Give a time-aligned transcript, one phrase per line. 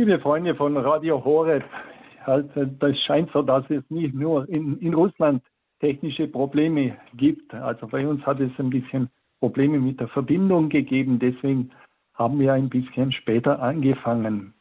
[0.00, 1.64] Liebe Freunde von Radio Horeb,
[2.24, 5.42] halt, das scheint so, dass es nicht nur in, in Russland
[5.80, 7.52] technische Probleme gibt.
[7.52, 11.72] Also bei uns hat es ein bisschen Probleme mit der Verbindung gegeben, deswegen
[12.14, 14.54] haben wir ein bisschen später angefangen.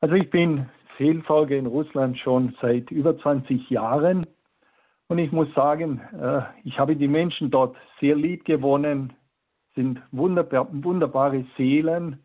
[0.00, 4.24] Also ich bin Seelsorger in Russland schon seit über 20 Jahren
[5.08, 9.12] und ich muss sagen, äh, ich habe die Menschen dort sehr lieb gewonnen,
[9.74, 12.20] sind wunderbar, wunderbare Seelen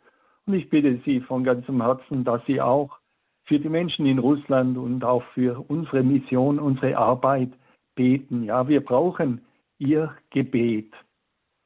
[0.46, 2.98] und ich bitte Sie von ganzem Herzen, dass Sie auch
[3.46, 7.50] für die Menschen in Russland und auch für unsere Mission, unsere Arbeit
[7.95, 8.44] beten.
[8.44, 9.41] Ja, wir brauchen
[9.80, 10.94] Ihr Gebet.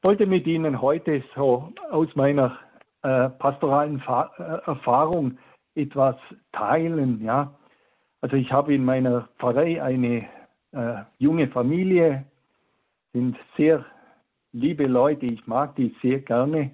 [0.00, 2.58] Ich wollte mit Ihnen heute so aus meiner
[3.02, 5.38] äh, pastoralen Fa äh, Erfahrung
[5.74, 6.16] etwas
[6.52, 7.22] teilen.
[7.22, 7.54] Ja,
[8.20, 10.26] also ich habe in meiner Pfarrei eine
[10.72, 12.24] äh, junge Familie,
[13.12, 13.84] sind sehr
[14.52, 16.72] liebe Leute, ich mag die sehr gerne.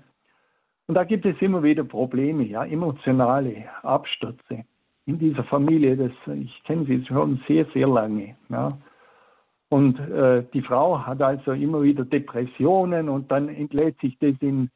[0.87, 4.65] Und da gibt es immer wieder Probleme, ja, emotionale Abstürze
[5.06, 5.97] in dieser Familie.
[5.97, 8.36] Das, ich kenne sie schon sehr, sehr lange.
[8.50, 8.69] Ja.
[9.70, 14.70] Und äh, die Frau hat also immer wieder Depressionen und dann entlädt sich das in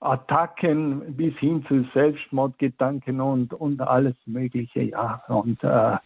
[0.00, 4.82] Attacken bis hin zu Selbstmordgedanken und, und alles Mögliche.
[4.82, 5.22] Ja.
[5.28, 5.96] Und äh,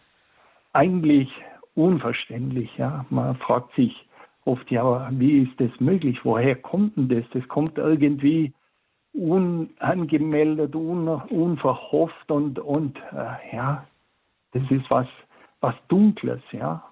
[0.73, 1.29] eigentlich
[1.73, 2.69] unverständlich.
[2.77, 3.05] Ja.
[3.09, 4.07] Man fragt sich
[4.45, 6.19] oft, ja, wie ist das möglich?
[6.23, 7.25] Woher kommt denn das?
[7.33, 8.53] Das kommt irgendwie
[9.13, 13.85] unangemeldet, un, unverhofft und, und äh, ja,
[14.51, 15.07] das ist was,
[15.61, 16.83] was Dunkles, ja.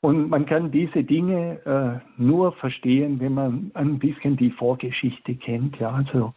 [0.00, 5.78] Und man kann diese Dinge äh, nur verstehen, wenn man ein bisschen die Vorgeschichte kennt,
[5.78, 5.90] ja.
[5.90, 6.34] Also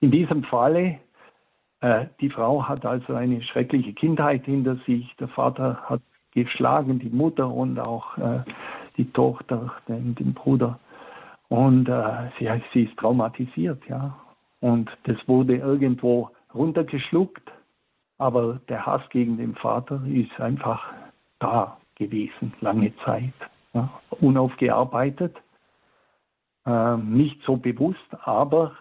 [0.00, 0.98] in diesem Falle,
[1.80, 5.14] äh, die Frau hat also eine schreckliche Kindheit hinter sich.
[5.16, 6.00] Der Vater hat
[6.32, 8.42] geschlagen, die Mutter und auch äh,
[8.96, 10.78] die Tochter, den, den Bruder.
[11.48, 14.18] Und äh, sie, sie ist traumatisiert, ja.
[14.60, 17.52] Und das wurde irgendwo runtergeschluckt,
[18.18, 20.82] aber der Hass gegen den Vater ist einfach
[21.38, 23.34] da gewesen, lange Zeit.
[23.74, 23.90] Ja.
[24.20, 25.36] Unaufgearbeitet,
[26.66, 28.72] äh, nicht so bewusst, aber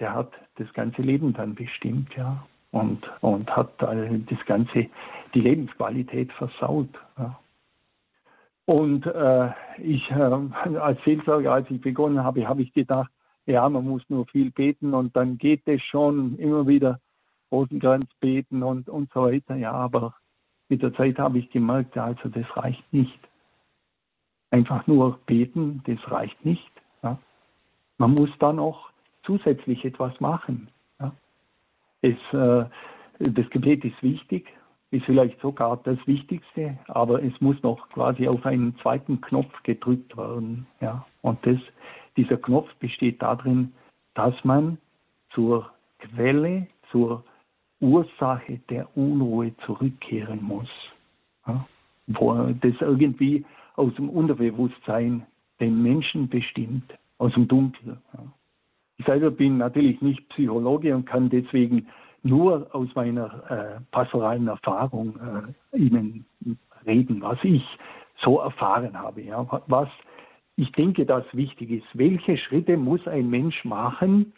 [0.00, 2.44] der hat das ganze Leben dann bestimmt, ja.
[2.70, 4.88] Und, und hat das Ganze,
[5.34, 6.90] die Lebensqualität versaut.
[7.16, 7.38] Ja.
[8.68, 13.10] Und äh, ich äh, als Seelsorger, als ich begonnen habe, habe ich gedacht,
[13.46, 17.00] ja, man muss nur viel beten und dann geht es schon immer wieder
[17.50, 19.56] Rosenkranz beten und, und so weiter.
[19.56, 20.14] Ja, aber
[20.68, 23.18] mit der Zeit habe ich gemerkt, also das reicht nicht.
[24.50, 26.70] Einfach nur beten, das reicht nicht.
[27.02, 27.18] Ja.
[27.96, 28.90] Man muss dann noch
[29.22, 30.68] zusätzlich etwas machen.
[31.00, 31.14] Ja.
[32.02, 32.66] Es, äh,
[33.18, 34.46] das Gebet ist wichtig,
[34.90, 40.16] ist vielleicht sogar das Wichtigste, aber es muss noch quasi auf einen zweiten Knopf gedrückt
[40.16, 40.66] werden.
[40.80, 41.06] Ja.
[41.20, 41.58] Und das,
[42.16, 43.72] dieser Knopf besteht darin,
[44.14, 44.78] dass man
[45.30, 47.22] zur Quelle, zur
[47.80, 50.70] Ursache der Unruhe zurückkehren muss.
[51.46, 51.66] Ja.
[52.06, 53.44] Wo das irgendwie
[53.76, 55.26] aus dem Unterbewusstsein
[55.60, 57.98] den Menschen bestimmt, aus dem Dunkel.
[58.14, 58.24] Ja.
[58.96, 61.86] Ich selber bin natürlich nicht Psychologe und kann deswegen
[62.22, 66.24] nur aus meiner äh, pastoralen Erfahrung äh, Ihnen
[66.86, 67.64] reden, was ich
[68.22, 69.22] so erfahren habe.
[69.22, 69.46] Ja.
[69.66, 69.88] Was
[70.56, 71.86] ich denke, das wichtig ist.
[71.94, 74.32] Welche Schritte muss ein Mensch machen,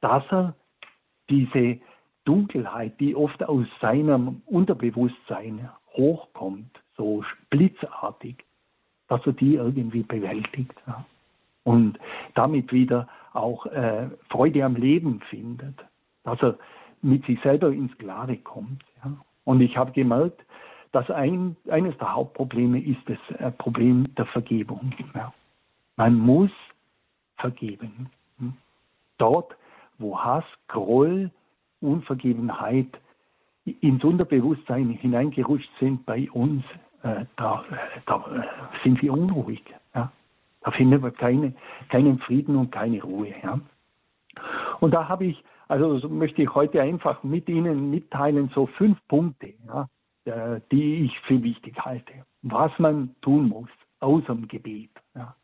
[0.00, 0.54] dass er
[1.28, 1.80] diese
[2.24, 8.44] Dunkelheit, die oft aus seinem Unterbewusstsein hochkommt, so blitzartig,
[9.08, 11.04] dass er die irgendwie bewältigt ja.
[11.64, 11.98] und
[12.34, 15.74] damit wieder auch äh, Freude am Leben findet,
[16.24, 16.58] dass er
[17.06, 18.84] mit sich selber ins Klare kommt.
[19.04, 19.12] Ja.
[19.44, 20.44] Und ich habe gemerkt,
[20.92, 24.92] dass ein, eines der Hauptprobleme ist das äh, Problem der Vergebung.
[25.14, 25.32] Ja.
[25.96, 26.50] Man muss
[27.36, 28.10] vergeben.
[28.38, 28.54] Hm.
[29.18, 29.56] Dort,
[29.98, 31.30] wo Hass, Groll,
[31.80, 32.88] Unvergebenheit
[33.80, 36.64] ins Unterbewusstsein hineingerutscht sind bei uns,
[37.02, 37.64] äh, da,
[38.06, 39.62] da äh, sind wir unruhig.
[39.94, 40.10] Ja.
[40.62, 41.52] Da finden wir keine,
[41.88, 43.32] keinen Frieden und keine Ruhe.
[43.42, 43.60] Ja.
[44.80, 48.98] Und da habe ich also so möchte ich heute einfach mit Ihnen mitteilen, so fünf
[49.08, 49.88] Punkte, ja,
[50.24, 53.68] äh, die ich für wichtig halte, was man tun muss,
[54.00, 54.90] außer dem Gebet.
[55.14, 55.34] Ja.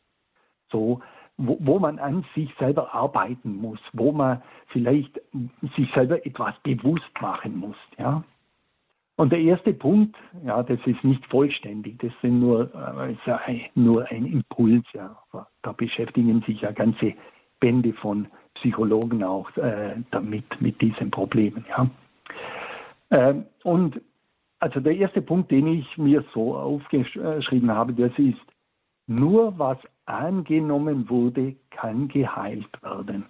[0.71, 1.01] So,
[1.37, 5.21] wo, wo, man an sich selber arbeiten muss, wo man vielleicht
[5.77, 7.77] sich selber etwas bewusst machen muss.
[7.99, 8.23] Ja.
[9.17, 14.27] Und der erste Punkt, ja, das ist nicht vollständig, das sind nur, äh, nur ein
[14.27, 14.85] Impuls.
[14.95, 15.17] Ja.
[15.63, 17.15] Da beschäftigen sich ja ganze
[17.63, 21.65] Bände von Psychologen auch äh, damit, mit diesen Problemen.
[21.69, 21.89] Ja.
[23.11, 24.01] Ähm, und
[24.59, 28.41] also der erste Punkt, den ich mir so aufgeschrieben habe, das ist,
[29.07, 33.27] nur was angenommen wurde, kann geheilt werden.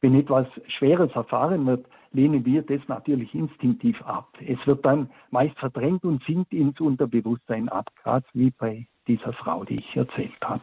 [0.00, 4.28] Wenn etwas Schweres erfahren wird, lehnen wir das natürlich instinktiv ab.
[4.46, 9.64] Es wird dann meist verdrängt und sinkt ins Unterbewusstsein ab, gerade wie bei dieser Frau,
[9.64, 10.62] die ich erzählt habe.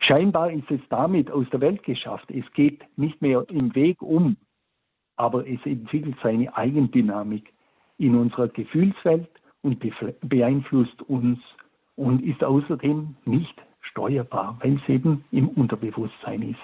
[0.00, 2.30] Scheinbar ist es damit aus der Welt geschafft.
[2.30, 4.36] Es geht nicht mehr im Weg um,
[5.16, 7.52] aber es entwickelt seine Eigendynamik
[7.98, 9.28] in unserer Gefühlswelt
[9.62, 9.84] und
[10.22, 11.40] beeinflusst uns
[11.96, 16.60] und ist außerdem nicht steuerbar, weil es eben im Unterbewusstsein ist.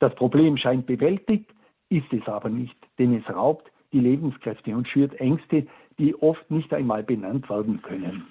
[0.00, 1.50] Das Problem scheint bewältigt,
[1.88, 5.66] ist es aber nicht, denn es raubt die Lebenskräfte und schürt Ängste,
[5.98, 8.26] die oft nicht einmal benannt werden können.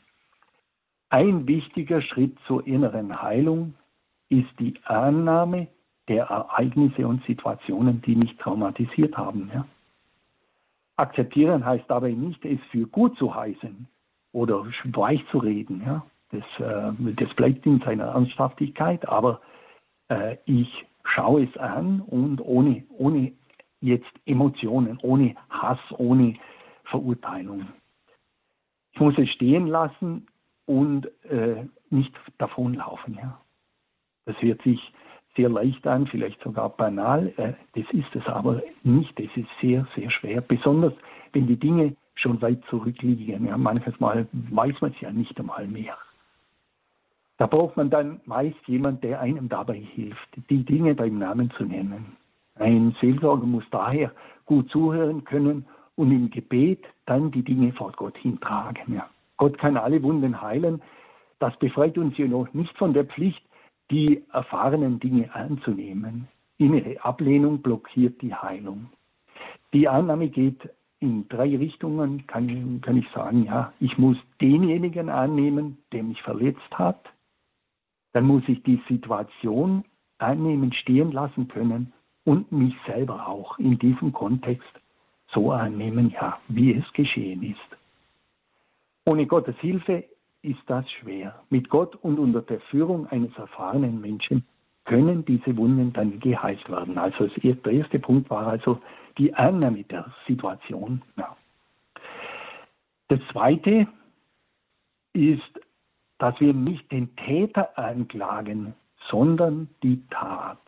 [1.09, 3.73] Ein wichtiger Schritt zur inneren Heilung
[4.33, 5.67] ist die Annahme
[6.07, 9.49] der Ereignisse und Situationen, die mich traumatisiert haben.
[9.53, 9.65] Ja.
[10.97, 13.87] Akzeptieren heißt dabei nicht, es für gut zu heißen
[14.31, 15.83] oder weich zu reden.
[15.85, 16.05] Ja.
[16.31, 19.41] Das, äh, das bleibt in seiner Ernsthaftigkeit, aber
[20.09, 23.31] äh, ich schaue es an und ohne, ohne
[23.81, 26.35] jetzt Emotionen, ohne Hass, ohne
[26.85, 27.67] Verurteilung.
[28.93, 30.27] Ich muss es stehen lassen
[30.65, 33.15] und äh, nicht davonlaufen.
[33.15, 33.39] Ja.
[34.25, 34.79] Das hört sich
[35.35, 37.33] sehr leicht an, vielleicht sogar banal.
[37.37, 39.19] Äh, das ist es aber nicht.
[39.19, 40.93] Es ist sehr, sehr schwer, besonders
[41.33, 43.47] wenn die Dinge schon weit zurückliegen.
[43.47, 45.97] Ja, manches weiß man es ja nicht einmal mehr.
[47.37, 51.65] Da braucht man dann meist jemand, der einem dabei hilft, die Dinge beim Namen zu
[51.65, 52.15] nennen.
[52.55, 54.11] Ein Seelsorger muss daher
[54.45, 55.65] gut zuhören können
[55.95, 58.93] und im Gebet dann die Dinge vor Gott hintragen.
[58.93, 59.09] Ja.
[59.37, 60.81] Gott kann alle Wunden heilen.
[61.39, 63.43] Das befreit uns jedoch nicht von der Pflicht,
[63.93, 66.27] die erfahrenen Dinge anzunehmen.
[66.57, 68.89] Innere Ablehnung blockiert die Heilung.
[69.71, 70.67] Die Annahme geht
[70.99, 76.71] in drei Richtungen, kann, kann ich sagen, ja, ich muss denjenigen annehmen, der mich verletzt
[76.71, 77.05] hat.
[78.13, 79.83] Dann muss ich die Situation
[80.17, 81.93] annehmen, stehen lassen können
[82.23, 84.71] und mich selber auch in diesem Kontext
[85.27, 87.77] so annehmen, ja, wie es geschehen ist.
[89.05, 90.05] Ohne Gottes Hilfe
[90.43, 91.41] ist das schwer.
[91.49, 94.45] Mit Gott und unter der Führung eines erfahrenen Menschen
[94.85, 96.97] können diese Wunden dann geheilt werden.
[96.97, 98.81] Also der erste Punkt war also
[99.17, 101.01] die Annahme der Situation.
[101.17, 101.35] Ja.
[103.07, 103.87] Das zweite
[105.13, 105.59] ist,
[106.17, 108.73] dass wir nicht den Täter anklagen,
[109.09, 110.59] sondern die Tat.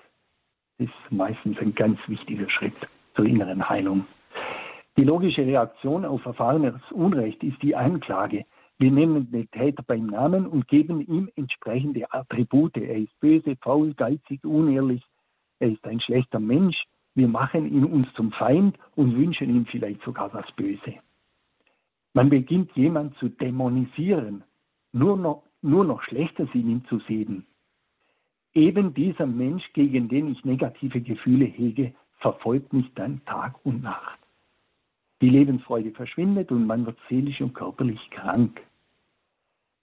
[0.78, 2.76] Das ist meistens ein ganz wichtiger Schritt
[3.16, 4.06] zur inneren Heilung.
[4.98, 8.46] Die logische Reaktion auf erfahrenes Unrecht ist die Anklage.
[8.78, 12.76] Wir nennen den Täter beim Namen und geben ihm entsprechende Attribute.
[12.78, 15.04] Er ist böse, faul, geizig, unehrlich.
[15.60, 16.84] Er ist ein schlechter Mensch.
[17.14, 20.96] Wir machen ihn uns zum Feind und wünschen ihm vielleicht sogar das Böse.
[22.14, 24.44] Man beginnt jemanden zu dämonisieren,
[24.92, 27.46] nur noch, nur noch Schlechtes in ihm zu sehen.
[28.54, 34.20] Eben dieser Mensch, gegen den ich negative Gefühle hege, verfolgt mich dann Tag und Nacht.
[35.22, 38.62] Die Lebensfreude verschwindet und man wird seelisch und körperlich krank.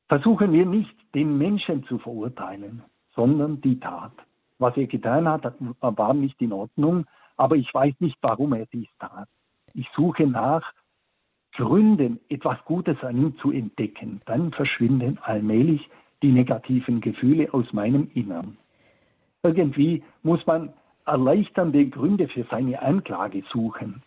[0.09, 2.83] Versuchen wir nicht, den Menschen zu verurteilen,
[3.15, 4.13] sondern die Tat.
[4.59, 7.07] Was er getan hat, war nicht in Ordnung,
[7.37, 9.29] aber ich weiß nicht, warum er dies tat.
[9.75, 10.63] Ich suche nach
[11.55, 14.21] Gründen, etwas Gutes an ihm zu entdecken.
[14.27, 15.89] Dann verschwinden allmählich
[16.23, 18.57] die negativen Gefühle aus meinem Innern.
[19.43, 20.73] Irgendwie muss man
[21.05, 24.03] erleichternde Gründe für seine Anklage suchen.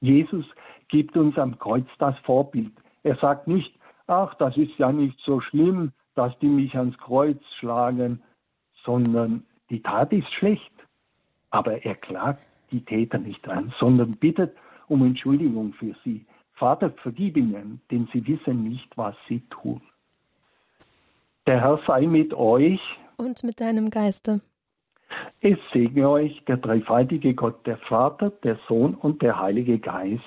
[0.00, 0.44] Jesus
[0.88, 2.72] gibt uns am Kreuz das Vorbild.
[3.02, 3.72] Er sagt nicht,
[4.06, 8.22] ach, das ist ja nicht so schlimm, dass die mich ans Kreuz schlagen,
[8.84, 10.72] sondern die Tat ist schlecht.
[11.50, 14.54] Aber er klagt die Täter nicht an, sondern bittet
[14.88, 16.24] um Entschuldigung für sie.
[16.54, 19.80] Vater, vergib ihnen, denn sie wissen nicht, was sie tun.
[21.46, 22.80] Der Herr sei mit euch.
[23.16, 24.40] Und mit deinem Geiste.
[25.42, 30.22] Es segne euch der dreifaltige Gott, der Vater, der Sohn und der Heilige Geist.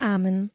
[0.00, 0.50] Amen.